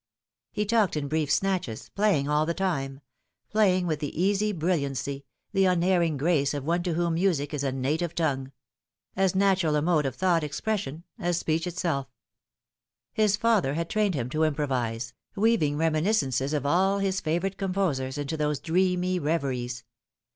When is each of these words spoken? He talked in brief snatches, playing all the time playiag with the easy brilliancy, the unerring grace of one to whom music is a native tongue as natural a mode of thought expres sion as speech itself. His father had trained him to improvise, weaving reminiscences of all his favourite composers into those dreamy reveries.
He 0.51 0.65
talked 0.65 0.97
in 0.97 1.07
brief 1.07 1.29
snatches, 1.29 1.89
playing 1.89 2.27
all 2.27 2.47
the 2.47 2.55
time 2.55 3.01
playiag 3.53 3.85
with 3.85 3.99
the 3.99 4.19
easy 4.19 4.51
brilliancy, 4.51 5.25
the 5.53 5.65
unerring 5.65 6.17
grace 6.17 6.55
of 6.55 6.63
one 6.63 6.81
to 6.81 6.95
whom 6.95 7.13
music 7.13 7.53
is 7.53 7.63
a 7.63 7.71
native 7.71 8.15
tongue 8.15 8.51
as 9.15 9.35
natural 9.35 9.75
a 9.75 9.81
mode 9.83 10.07
of 10.07 10.15
thought 10.15 10.43
expres 10.43 10.79
sion 10.79 11.03
as 11.19 11.37
speech 11.37 11.67
itself. 11.67 12.07
His 13.13 13.37
father 13.37 13.75
had 13.75 13.91
trained 13.91 14.15
him 14.15 14.27
to 14.31 14.43
improvise, 14.43 15.13
weaving 15.35 15.77
reminiscences 15.77 16.51
of 16.51 16.65
all 16.65 16.97
his 16.97 17.21
favourite 17.21 17.57
composers 17.59 18.17
into 18.17 18.35
those 18.35 18.59
dreamy 18.59 19.19
reveries. 19.19 19.83